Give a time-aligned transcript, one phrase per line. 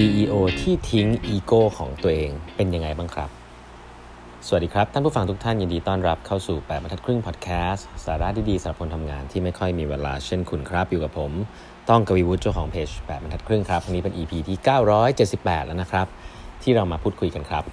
[0.00, 3.30] CEO ที่ทิ้งอีโก้ของตัวเองเป็นยังไงบ้างครับ
[4.46, 11.32] สวัสดีครับ ท่านผู้ฟังทุกท่านยินดีต้อนรับเข้าสู่8บรรทัดครึ่งพอดแคสต์สาระดีๆสำหรับคนทำงานที่ไม่ค่อยมีเวลาเช่นคุณครับ อยู่กับผม
[11.88, 14.58] ต้องกวีวุฒิเจ้าของเพจ8บรรทัดครึ่งครับวันนี้เป็น EP ที่
[15.12, 16.06] 978 แล้วนะครับ
[16.62, 17.64] ที่เรามาพูดคุยกันครับ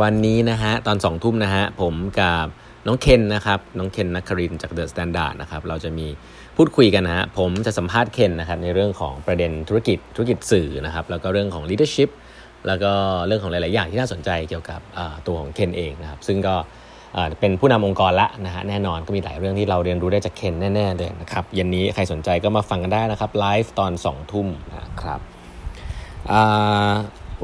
[0.00, 2.46] วันนี้นะฮะตอนสองทุ่มนะฮะผมกับ
[2.86, 6.06] น้องเคนนะครับน้องเคนนักครินจาก THE STANDARD นะครับเราจะมี
[6.62, 12.10] พูดคุยกันนะฮะผมจะสัมภาษณ์เคนนะครับในเรื่องของประเด็นธุรกิจธุรกิจสื่อนะครับแล้วก็เรื่องของ leadership
[12.66, 12.92] แล้วก็
[13.26, 14.80] เรื่องของหลาย ๆ อย่างที่น่าสนใจเกี่ยวกับ
[15.26, 16.54] ตัวของเคนเองนะครับซึ่งก็
[17.40, 25.20] เป็นผู้นำองค์กรละนะฮะแน่นอนก็มีหลายเรื่องที่เราเรียนรู้ได้จากเคนแน่ ๆ เลยนะครับเย็นนี้ใครสนใจก็มาฟังกันได้นะครับไลฟ์ตอน2ทุ่มนะครับ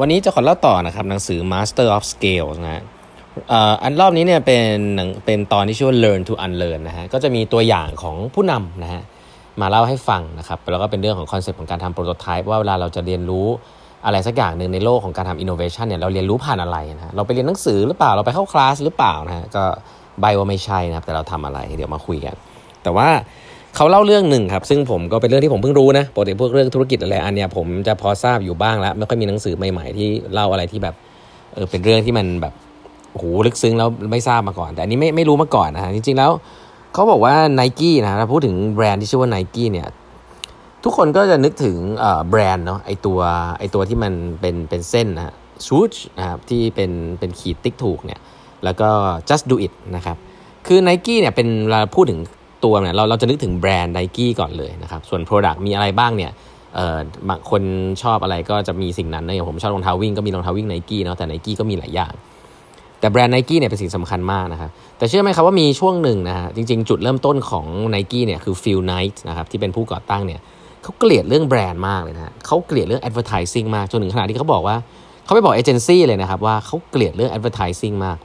[0.00, 2.82] วันนี้จะขอเล่าต่อนะครับหนังสือ Master of Scale นะฮะ
[3.82, 4.64] อันรอบนี้เนี่ยเป็น
[4.96, 9.02] หนังเป็นตอนที่ชื่อว่า learn to unlearn นะฮะก็จะมีตัวอย่างของผู้นำนะฮะ
[9.60, 13.46] มาเล่าให้ฟังนะครับแล้วก็เป็นเรื่องของคอนเซปต์ของการทำ prototype ว่าเวลาเราจะเรียนรู้
[14.06, 19.64] อะไรสักอย่างหนึ่งในโลกของการทำอินโนเวชันเนี่ยเราเรียนรู้ผ่านอะไรนะเราไปเรียนหนังสือหรือเปล่าเราไปเข้าคลาสหรือเปล่านะฮะก็
[20.20, 22.34] ใบ้ว่าไม่ใช่นะครับแต่เราทำอะไรเดี๋ยวมาคุยกัน
[22.82, 23.08] แต่ว่า
[23.76, 30.94] เขาเล่าเรื่องหนึ่งครับ ซึ่งผมก็เป็นเรื่องที่ผมเพิ่งรู้นะปกติพวกเรื่องธุรกิจอะไรอันเนี้ยผมจะพอทราบอยู่บ้างแล้ว ไม่ค่อยมีหนังสือใหม่ๆที่เล่าอะไรที่แบบ
[31.54, 32.52] เออเป็นเรื่องที่มันแบบ
[33.16, 36.30] โอ้โหลึกซึ้งแล้วไม่ทราบมาก่อน แต่อันนี้ไม่ไม่รู้มาก่อนนะฮะจริงๆแล้ว
[36.92, 39.88] เขาบอกว่า n i กี้นะถ้าพูดถึงแบรนด์ที่ชื่อว่า n i กี้เนี่ย
[40.84, 41.76] ทุกคนก็จะนึกถึง
[42.28, 43.18] แบรนด์เนาะไอตัว
[43.58, 45.34] ไอตัวที่มันเป็นเป็นเส้นนะ
[45.66, 48.20] ชูชนะครับที่เป็นเป็นขีดติ๊กถูกเนี่ย
[48.64, 48.88] แล้วก็
[49.28, 50.16] just do it นะครับ
[50.66, 52.20] คือ n i กี้เนี่ยเป็นเราพูดถึง
[52.64, 56.32] ตัวเนี่ยเราเราจะนึกถึงแบรนด์ n i กี้ก่อนเลยนะครับส่วน Product มีอะไรบ้างเนี่ย
[56.74, 57.62] เออบางคน
[58.02, 62.12] ชอบอะไรก็จะมีสิ่งนั้นนะอย่างผมชอบรองเท้าวิ่งก็มีรองเท้าวิ่งไนกี้เนาะแต่ไนกี้ก็มีหลายอย่าง
[63.00, 70.40] แต่แบรนด์ไนกี้เนี่ยเป็นสิ่งสำคัญมากนะครับแต่เชื่อไหมครับว่ามีช่วงหนึ่งนะฮะจริงๆ จุดเริ่มต้นของไนกี้เนี่ยคือ Phil Knight นะครับที่เป็นผู้ก่อตั้งเนี่ย
[70.82, 74.76] เขาเกลียดเรื่องแบรนด์มากเลยนะเขาเกลียดเรื่อง advertising มากจนถึงขนาดที่เขาบอกว่า
[75.24, 78.18] เขาไปบอกเอเจนซี่เลยนะครับว่าเขาเกลียดเรื่อง advertising มาก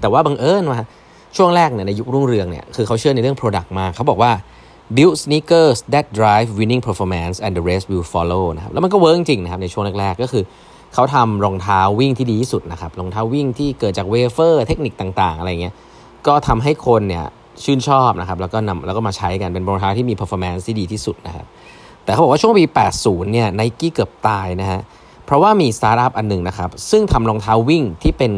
[0.00, 0.80] แต่ว่าบังเอิญว่า
[1.36, 4.32] ช่วงแรกเนี่ยในยุครุ่งเรืองเนี่ยคือเขาเชื่อในเรื่อง product มากเขาบอกว่า
[4.96, 10.44] build sneakers that drive winning performance and the rest will follow นะครับแล้วมันก็เวิร์กจริงนะครับในช่วงแรกๆก็คือ
[10.94, 15.74] เขาทำรองเท้าวิ่งที่ดีที่สุดนะครับรองเท้าวิ่งที่เกิดจากเวเฟอร์เทคนิคต่างๆ อะไรเงี้ย
[16.26, 17.24] ก็ทำให้คนเนี่ย
[17.64, 21.46] ชื่นชอบนะครับแล้วก็นำแล้วก็มาใช้กันเป็นรองเท้าที่มี performance ที่ดีที่สุดนะครับ
[22.04, 22.64] แต่เขาบอกว่าช่วงปี
[22.98, 24.80] 80 เนี่ยไนกี้เกือบตายนะฮะ
[25.24, 28.32] เพราะว่ามีสตาร์ทอัพอันหนึ่งนะครับซึ่งทำรองเท้าวิ่งที่เป็น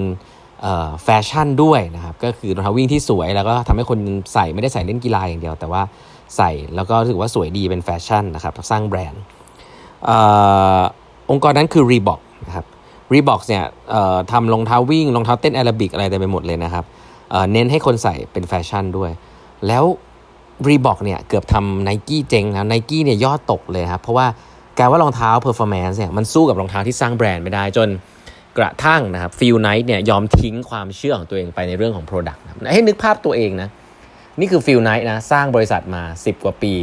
[1.04, 3.98] แฟชั่นด้วยนะครับก็คือรองเท้าวิ่งที่สวยแล้วก็ทำให้คน
[4.32, 5.82] ใส่ไม่ได้ใส่เล่นกีฬาอย่างเดียว แต่ว่า
[6.36, 9.22] ใส่แล้วก็ถือว่าสวยดีเป็นแฟชั่นนะครับสร้างแบรนด์
[11.30, 12.66] องค์กรนั้นคือ Reebok นะครับ
[13.12, 13.64] Reebok เนี่ย
[14.32, 16.84] ทำรองเท้าวิ่งรองเท้าเต้นแอโรบิกอะไรเต็มไปหมดเลยนะครับ
[17.30, 19.10] เน้นให้คนใส่เป็นแฟชั่นด้วย
[19.66, 19.84] แล้ว
[20.68, 24.26] Reebok เนี่ยเกือบทำไนกี้เจ๊งนะไนกี้เนี่ยยอดตกเลยครับ เพราะว่า
[24.78, 27.88] การว่ารองเท้า performance เนี่ยมันสู้กับรองเท้าที่สร้างแบรนด์ไม่ได้จน
[28.58, 33.68] กระทั่งนะครับ Phil Knight เนี่ยยอมทิ้งความเชื่อของตัวเองไปในเรื่องของ Product นะให้นึกภาพตัวเองนะ
[34.40, 36.74] นี่คือ Phil Knight นะสร้างบริษัทมา 10 กว่าปี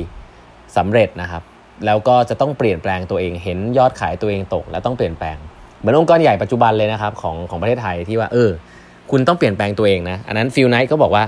[0.77, 1.43] สำเร็จนะครับ
[1.85, 5.37] แล้วก็จะต้องเปลี่ยนแปลงตัวเองเห็นยอดขายตัวเองตก แล้วต้องเปลี่ยนแปลง
[5.81, 8.49] เหมือนองค์กรใหญ่ปัจจุบันเลยนะครับของของประเทศไทยที่ว่าเออ
[9.11, 11.23] คุณต้องเปลี่ยนแปลงตัวเองนะ อันนั้น Phil Knight ก็บอกว่า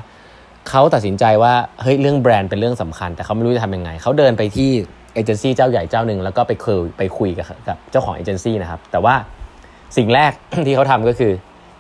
[0.70, 4.70] เขาตัดสินใจว่าเฮ้ยเรื่องแบรนด์เป็นเรื่องสำคัญ แต่เขาไม่รู้จะทำยังไงเขาเดินไปที่
[5.14, 9.16] เอเจนซี่เจ้าใหญ่เจ้าหนึ่งแล้วก็ไปคุยไปคุยกับกับเจ้าของเอเจนซี่นะครับ แต่ว่า
[9.98, 10.32] สิ่งแรก
[10.66, 11.32] ที่เขาทำก็คือ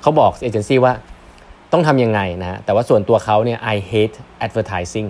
[0.01, 0.93] เขาบอกเอเจนซี่ว่า
[1.71, 5.09] ต้องทำยังไงนะแต่ว่าส่วนตัวเขาเนี่ย I hate advertising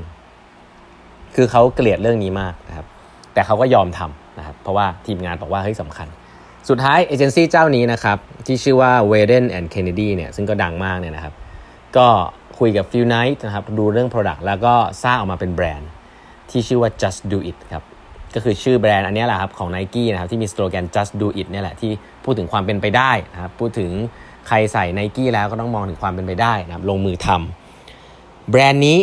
[1.35, 2.85] คือเขาเกลียดเรื่องนี้มากนะครับ
[3.34, 6.07] แต่เขาก็ยอมทำนะครับ เพราะว่าทีมงานบอกว่าเฮ้ยสำคัญ
[6.69, 11.34] สุดท้ายเอเจนซี่เจ้านี้นะครับ ที่ชื่อว่า w a d e n and Kennedy เนี่ยซึ่งก็ดังมากเนี่ยนะครับ
[11.97, 12.07] ก็
[12.59, 14.73] คุยกับ f e w Night นะครับดูเรื่อง Product แล้วก็
[15.03, 15.90] สร้างออกมาเป็นแบรนด์
[16.50, 17.84] ที่ชื่อว่า just do it ครับ
[18.35, 21.91] ก็คือชื่อแบรนด์อันนี้แหละครับของ Nike นะครับที่มีสโลแกน just do it เนี่ยแหละที่
[22.23, 23.91] พูดถึงความเป็นไปได้นะครับพูดถึง
[24.47, 29.00] ใครใส่ Nike แล้วก็ต้องมองถึงความเป็นไปได้นะครับลงมือทำแบรนด์นี้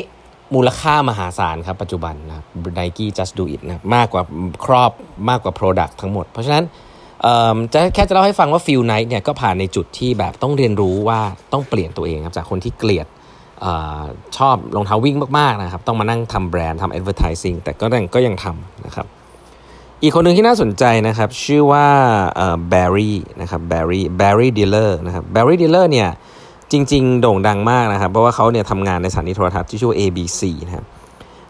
[0.55, 2.47] มูลค่ามหาศาลครับปัจจุบันนะครับ
[2.79, 4.23] Nike just do it นะมากกว่า
[4.65, 4.93] ครอบ
[5.29, 6.65] มากกว่า Product ทั้งหมด เพราะฉะนั้น
[7.73, 11.21] จะแค่จะเล่าให้ฟังว่า Phil Knight เนี่ยก็ผ่านในจุดที่แบบต้องเรียนรู้ว่า
[11.53, 13.07] ต้องเปลี่ยนตัวเองครับจากคนที่เกลียด
[13.65, 13.67] อ
[14.37, 19.07] ชอบรองเท้าวิ่งมากๆนะครับ ต้องมานั่งทำแบรนด์ทำ advertising แต่ก็ยังก็ยังทำนะครับ
[20.03, 21.87] อีกคนหนึ่งที่น่าสนใจนะครับ ชื่อว่า
[22.69, 26.09] Barry นะครับ Barry Barry Diller นะครับ Barry Diller เนี่ย
[26.73, 30.87] จริง ๆ โด่งดังมากนะครับ เพราะว่าเขาเนี่ยทำงานในสถานีโทรทัศน์ที่ชื่อ ABC นะครับ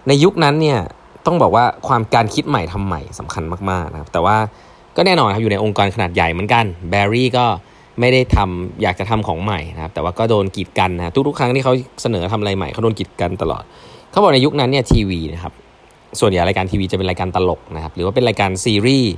[0.06, 0.78] ในยุคนั้นเนี่ย
[1.26, 4.37] ต้องบอกว่าความการคิดใหม่ทำใหม่สำคัญมากๆนะครับแต่ว่า
[4.96, 7.44] ก็แน่นอนครับอยู่ในองค์กรขนาดใหญ่เหมือนกัน Barry ก็
[8.00, 11.72] ไม่ได้ทำอยากจะทำของใหม่นะครับแต่ว่าก็โดนกีดกันนะทุกๆครั้งที่เขา
[12.02, 13.62] เสนอทำอะไรใหม่เขาโดนกีดกันตลอด
[14.10, 15.52] เขาบอกในยุคนั้นเนี่ยทีวีนะครับ
[16.20, 19.12] ส่วนใหญ่รายการทีวีจะเป็นรายการตลกนะครับหรือว่าเป็นรายการซีรีส์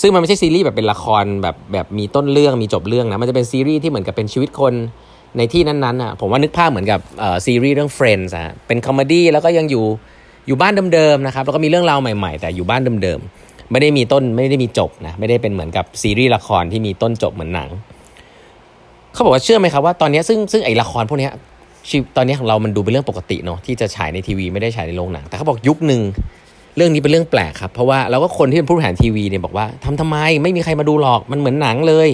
[0.00, 4.74] ซึ่งมันไม่ใช่ซีรีส์แบบเป็นละครแบบแบบมีต้นเรื่องมีจบเรื่องนะมันจะเป็นซีรีส์ที่เหมือนกับเป็นชีวิตคน
[5.36, 9.84] ในที่นั้นๆอะผมว่านึกภาพเหมือนกับเอ่อซีรีส์เรื่อง Friends อะเป็นคอมเมดี้แล้วก็ยังอยู่
[10.46, 17.68] อยู่บ้านเดิมๆนะครับแล้วก็มีเรื่องราวใหม่ ๆ แต่อยู่บ้านเดิมๆ ไม่ได้มีต้นไม่ได้มีจบนะไม่ได้เป็นเหมือนกับซีรีส์ละครที่มีต้นจบเหมือนหนัง
[19.12, 21.28] เขาบอกว่าเชื่อไหมครับว่าตอนนี้ซึ่งซึ่งไอละครพวกนี้
[21.88, 26.02] ชีวิตตอนนี้ของเรามันดูเป็นเรื่องปกติเนาะที่จะฉายในทีวีไม่ได้ฉายในโรงหนัง แต่เขาบอกยุคหนึ่ง
[26.76, 32.08] เรื่องนี้เป็นเรื่องแปลกครับ เพราะว่าเราก็คนที่เป็นผู้บริหารทีวีเนี่ยบอกว่าทำทำไมไม่มีใครมาดูหรอกมันเหมือนหนังเลย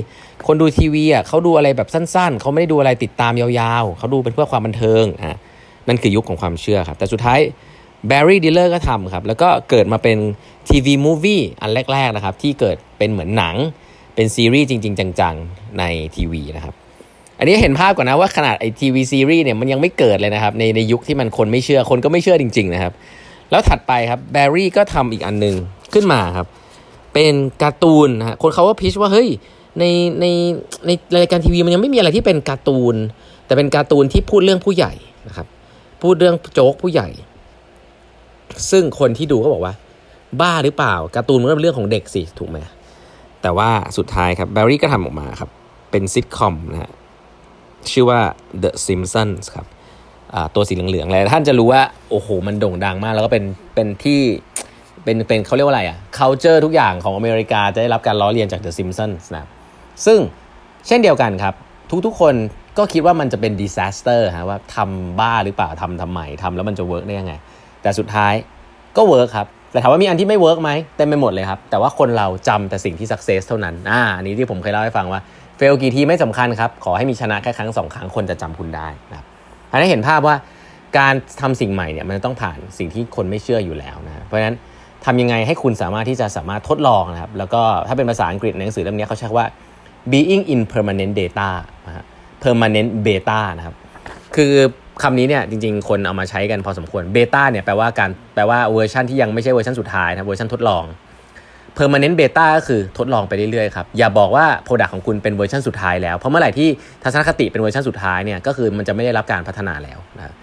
[0.46, 5.36] คนดูทีวีอะเขาดูอะไรแบบสั้นๆ เขาไม่ได้ดูอะไรติดตามยาวๆ เขาดูเป็นเพื่อความบันเทิงอะ
[5.88, 7.40] นั่นคือยุคของความเชื่อครับ แต่สุดท้าย
[8.08, 10.18] Barry Diller ก็ทำครับ แล้วก็เกิดมาเป็น
[10.68, 13.56] TV movie อันแรก ๆ นะครับ ที่เกิดเป็นเหมือนหนัง
[14.14, 15.82] เป็นซีรีส์จริง ๆ จัง ๆ ใน
[16.16, 16.74] ทีวีนะครับ
[17.38, 22.92] อันนี้เห็นภาพก่อนนะว่าขนาดไอทีวีซีรีส์เนี่ยมันยังไม่เกิดเลยนะครับ ในในยุคที่มันคนไม่เชื่อคนก็ไม่เชื่อจริง ๆ นะครับ
[23.50, 25.54] แล้วถัดไปครับแบร์รี่ก็ทำอีกอันหนึ่ง
[25.94, 26.46] ขึ้นมาครับ
[27.14, 29.28] เป็นการ์ตูนนะฮะคนเขาว่าพิชว่าเฮ้ย
[29.78, 29.84] ใน
[30.20, 30.26] ใน
[30.86, 32.94] ในรายการทีวีมันยังไม่มีอะไรที่เป็นการ์ตูน
[33.46, 34.92] แต่เป็นการ์ตูนที่พูดเรื่องผู้ใหญ่
[35.28, 35.46] นะครับ
[36.02, 37.08] พูดเรื่องโจ๊กผู้ใหญ่
[38.70, 39.74] ซึ่งคนที่ดูก็บอกว่า
[40.40, 42.58] บ้าหรือเปล่าการ์ตูนมันก็เป็นเรื่องของเด็กสิถูกไหม
[43.42, 45.50] แต่ว่าสุดท้ายครับ Barry ก็ทำออกมาครับ
[45.90, 46.92] เป็นซิทคอมนะฮะ
[47.90, 48.20] ชื่อว่า
[48.62, 49.66] The Simpsons ครับ
[50.54, 54.20] ตัวสีเหลืองๆเลยท่านจะรู้ว่า โอ้โห มันโด่งดังมาก แล้วก็เป็นเป็นที่
[55.04, 59.48] เป็นเป็นเขาเรียกว่าอะไรอะ่ะ culture ทุกอย่างของอเมริกาจะได้รับการล้อเลียนจาก The Simpsons นะ
[60.06, 60.18] ซึ่ง
[60.86, 61.54] เช่นเดียวกันครับ
[62.06, 62.34] ทุกๆคน
[62.78, 67.32] ก็คิดว่ามันจะเป็น disaster ฮะว่าทำบ้าหรือเปล่าทำทำไมทำแล้วมันจะเวิร์กได้ยังไง
[67.84, 68.34] แต่สุดท้าย
[68.96, 75.20] ก็ work ครับแต่ถามว่ามีอันที่ไม่ work ไหมเต็มไปหมดเลยครับ แต่ว่าคนเราจำแต่สิ่งที่ success เท่านั้นอ่าอันนี้ที่ผมเคยเล่าให้ฟังว่า
[75.56, 79.26] fail กี่ทีไม่สำคัญครับ ขอให้มีชนะแค่ครั้งสองครั้งคนจะจำคุณได้นะครับ
[79.70, 80.36] อันนี้เห็นภาพว่า
[80.98, 84.56] การทำสิ่งใหม่เนี่ยมันต้องผ่านสิ่งที่คนไม่เชื่ออยู่แล้วนะเพราะฉะนั้น
[85.04, 89.46] ทำยังไงให้คุณสามารถที่จะสามารถทดลองนะครับ แล้วก็ถ้าเป็นภาษาอังกฤษในหนังสือเล่มนี้เขาใช้ว่า
[90.12, 91.48] being in permanent beta
[91.86, 92.04] นะ
[92.42, 93.74] permanent beta นะครับ
[94.36, 94.54] คือ
[95.02, 100.84] คำนี้เนี่ยจริงๆ คนเอามาใช้กันพอสมควร beta เนี่ยแปลว่าการแปลว่าเวอร์ชันที่ยังไม่ใช่เวอร์ชันสุดท้ายนะเวอร์ชันทดลอง
[101.78, 106.68] permanent beta ก็คือทดลองไปเรื่อยๆครับอย่าบอกว่า product ของคุณเป็นเวอร์ชันสุดท้ายแล้ว เพราะเมื่อไหร่ที่
[107.02, 110.34] ทัศนคติเป็นเวอร์ชันสุดท้ายเนี่ยก็คือมันจะไม่ได้รับการพัฒนาแล้วนะ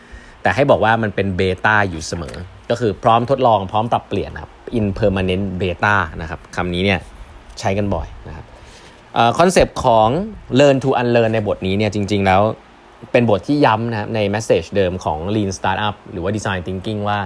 [0.44, 2.36] แต่ให้บอกว่ามันเป็น beta อยู่เสมอ
[2.69, 7.00] ก็คือพร้อมทดลองพร้อมปรับเปลี่ยนครับ in permanent beta นะครับคำนี้เนี่ย
[7.59, 8.45] ใช้กันบ่อยนะครับ
[9.39, 10.09] คอนเซปต์ของ
[10.59, 12.42] learn to unlearn ในบทนี้เนี่ยจริง ๆ แล้ว
[13.12, 17.19] เป็นบทที่ย้ำนะครับใน message เดิมของ lean startup หรือว่า design thinking ว่า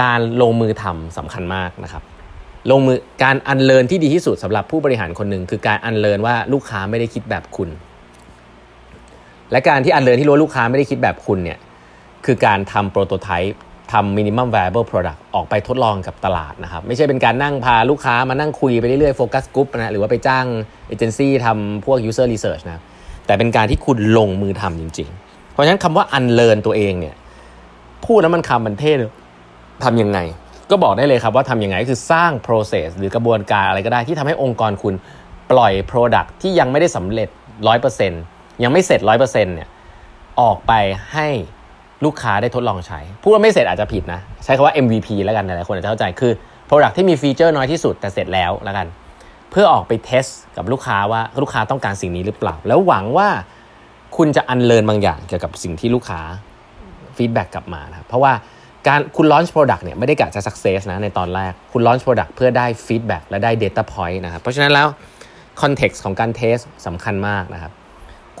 [0.00, 2.02] การลงมือทำสำคัญมากนะครับ
[2.70, 7.68] ลงมือการ unlearn ที่ดีที่สุดสำหรับผู้บริหารคนหนึ่งคือการ unlearn ว่าลูกค้าไม่ได้คิดแบบคุณ
[9.52, 11.58] และการที่ unlearn ที่รู้ลูกค้าไม่ได้คิดแบบคุณเนี่ย
[12.26, 13.58] คือการทำ prototype
[13.92, 20.46] ทำ minimum viable product ออกไปทดลองกับตลาดนะครับไม่ใช่เป็นการนั่งพาลูกค้ามานั่งคุยไปเรื่อยๆโฟกัสกลุ่มนะหรือว่าไปจ้าง
[20.88, 22.82] เอเจนซี่ทำพวก user research นะ
[23.28, 27.14] แต่เป็นการที่คุณลงมือทำจริง ๆ เพราะฉะนั้นคำว่า unlearn ตัวเองเนี่ย
[28.06, 29.10] พูดแล้วมันคำมันเท่เลย
[29.84, 30.18] ทำยังไง
[30.70, 34.94] ก็บอกได้เลยครับว่าทำยังไงคือสร้าง process หรือกระบวนการอะไรก็ได้ที่ทำให้องค์กรคุณ
[35.50, 37.28] ปล่อย product ที่ยังไม่ได้สำเร็จ
[37.96, 39.68] 100%ยังไม่เสร็จ 100%เนี่ย
[40.40, 40.72] ออกไป
[41.12, 41.28] ให้
[42.04, 46.32] ลูกค้าได้ทดลองใช้ พูดว่าไม่เสร็จอาจจะผิดนะ ใช้คำว่า MVP แล้วกันหลายคนอาจจะเข้าใจคือ
[46.68, 48.86] Product ที่มีฟีเจอร์น้อยที่สุดแต่เสร็จแล้วแล้วกัน
[49.50, 50.24] เพื่อออกไป test
[50.56, 53.28] กับลูกค้าว่าลูกค้าต้องการสิ่งนี้หรือเปล่า แล้วหวังว่า
[54.16, 56.20] คุณจะ unlearn บางอย่างเกี่ยวกับสิ่งที่ลูกค้า
[57.16, 58.32] feedback กลับมานะเพราะว่า
[58.86, 64.88] การคุณ launch product เนี่ยไม่ได้กะจะ success นะในตอนแรกคุณ launch product เพื่อได้ feedback และได้ Data Point นะครับเพราะฉะนั้นแล้ว
[65.60, 66.56] context ของการ test
[66.86, 67.72] สำคัญมากนะครับ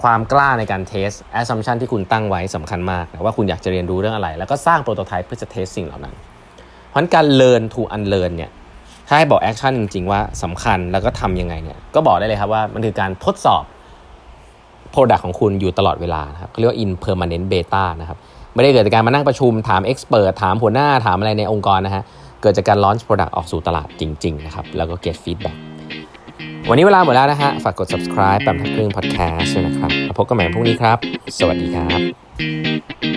[0.02, 6.14] ความกล้าในการ test assumption ที่คุณตั้งไว้สำคัญมากนะว่าคุณอยากจะเรียนรู้เรื่องอะไร แล้วก็สร้าง prototype เพื่อจะ test สิ่งเหล่านั้น
[6.88, 8.50] เพราะการ learn to unlearn เนี่ย
[9.08, 13.64] ถ้าให้บอก action จริง ๆ ว่าสำคัญแล้วก็ทำยังไงเนี่ยก็บอกได้เลยครับว่ามันคือการทดสอบ
[14.94, 18.18] Product ของคุณอยู่ตลอดเวลาครับเขาเรียกว่า in permanent beta นะครับ
[18.54, 22.02] ไม่ได้เกิดจากการมานั่งประชุมถาม expert ถามหัวหน้าถามอะไรในองค์กรนะฮะ
[22.42, 25.56] เกิดจากการ launch product ออกสู่ตลาดจริง ๆ นะครับ แล้วก็ get feedback
[26.68, 30.98] วันนี้เวลาหมดแล้วนะฮะ ฝากกด subscribe แปดบรรทัดครึ่ง podcast ด้วยนะครับ พบกันใหม่พรุ่งนี้ครับ
[31.38, 33.07] สวัสดีครับ